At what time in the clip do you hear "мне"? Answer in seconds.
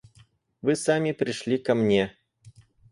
1.75-2.17